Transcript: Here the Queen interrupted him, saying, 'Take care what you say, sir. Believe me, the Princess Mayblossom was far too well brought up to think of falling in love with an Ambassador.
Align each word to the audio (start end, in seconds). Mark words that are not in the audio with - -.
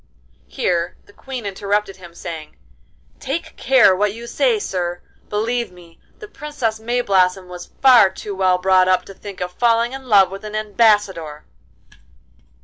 Here 0.47 0.97
the 1.05 1.13
Queen 1.13 1.45
interrupted 1.45 1.97
him, 1.97 2.15
saying, 2.15 2.57
'Take 3.19 3.55
care 3.55 3.95
what 3.95 4.15
you 4.15 4.25
say, 4.25 4.57
sir. 4.57 4.99
Believe 5.29 5.71
me, 5.71 5.99
the 6.17 6.27
Princess 6.27 6.79
Mayblossom 6.79 7.45
was 7.47 7.69
far 7.83 8.09
too 8.09 8.33
well 8.33 8.57
brought 8.57 8.87
up 8.87 9.05
to 9.05 9.13
think 9.13 9.41
of 9.41 9.51
falling 9.51 9.93
in 9.93 10.09
love 10.09 10.31
with 10.31 10.43
an 10.43 10.55
Ambassador. 10.55 11.45